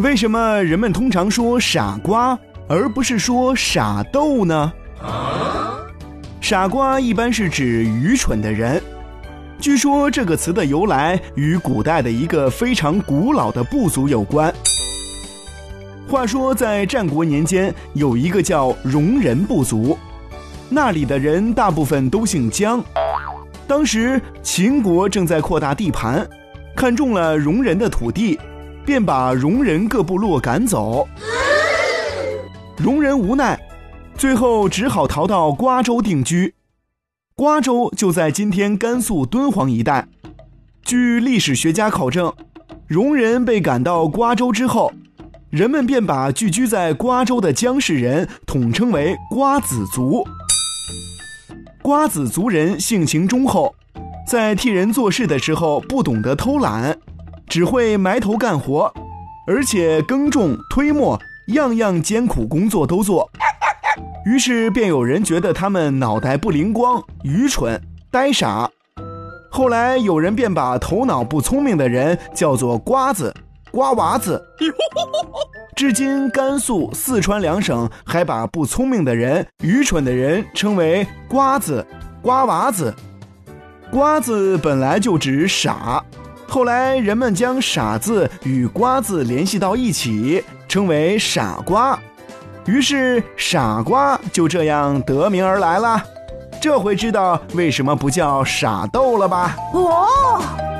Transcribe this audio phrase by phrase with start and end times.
[0.00, 4.72] 为什么人们通常说傻瓜，而不是说傻豆呢？
[6.40, 8.82] 傻瓜一般是指愚蠢的人。
[9.58, 14.50] 据说这个词的由来与古代的一个非常古老的部族有关。
[16.08, 19.98] 话说，在战国年间，有一个叫戎人部族，
[20.70, 22.82] 那里的人大部分都姓姜。
[23.68, 26.26] 当时秦国正在扩大地盘，
[26.74, 28.40] 看中了戎人的土地，
[28.84, 31.06] 便把戎人各部落赶走。
[32.76, 33.60] 戎人无奈，
[34.16, 36.54] 最后只好逃到瓜州定居。
[37.34, 40.08] 瓜州就在今天甘肃敦煌一带。
[40.82, 42.32] 据历史学家考证，
[42.88, 44.92] 戎人被赶到瓜州之后。
[45.50, 50.24] 人们便把聚居在瓜州的姜氏人统称为瓜子族。
[51.82, 53.74] 瓜子族人性情忠厚，
[54.28, 56.96] 在替人做事的时候不懂得偷懒，
[57.50, 58.92] 只会埋头干活，
[59.44, 63.28] 而且耕种、推磨，样样艰苦工作都做。
[64.24, 68.70] 于是便有人觉得他们脑袋不灵光、愚蠢、呆傻。
[69.50, 73.34] 后来有人便把头脑不聪明的人叫做瓜子。
[73.72, 74.40] 瓜娃子，
[75.74, 81.84] 至今甘肃、四川两省还把不聪明的人、愚蠢的人称为瓜子、
[82.22, 82.94] 瓜娃子。
[83.90, 86.04] 瓜子本来就指傻，
[86.50, 91.96] 后来人们将傻字与瓜子联系到一起，称为傻瓜，
[92.66, 96.02] 于是傻瓜就这样得名而来了。
[96.60, 99.56] 这回知道为什么不叫傻豆了吧？
[99.72, 100.79] 哦。